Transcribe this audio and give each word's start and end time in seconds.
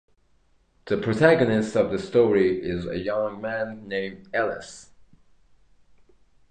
The 0.85 0.97
protagonist 0.97 1.75
of 1.75 1.91
the 1.91 1.99
story 1.99 2.59
is 2.59 2.87
a 2.87 2.97
young 2.97 3.39
man 3.39 3.87
named 3.87 4.29
Ellis. 4.33 4.89